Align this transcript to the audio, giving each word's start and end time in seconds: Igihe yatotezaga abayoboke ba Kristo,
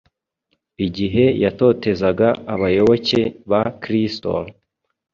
Igihe 0.85 1.25
yatotezaga 1.43 2.27
abayoboke 2.53 3.21
ba 3.49 3.61
Kristo, 3.81 4.31